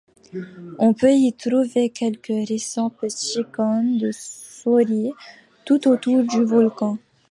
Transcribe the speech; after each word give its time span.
On 0.79 0.95
peut 0.95 1.11
y 1.13 1.31
trouver 1.31 1.91
quelques 1.91 2.33
récents 2.49 2.89
petits 2.89 3.43
cônes 3.51 3.99
de 3.99 4.09
scories 4.11 5.13
tout 5.63 5.87
autour 5.89 6.23
du 6.23 6.43
volcan. 6.43 6.97